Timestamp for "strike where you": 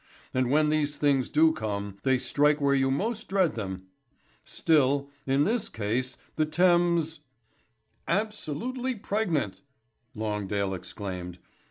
2.17-2.89